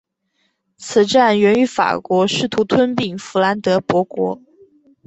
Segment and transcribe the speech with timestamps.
[0.77, 4.41] 此战源于法国试图吞并弗兰德伯国。